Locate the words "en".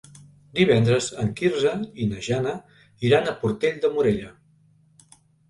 1.23-1.29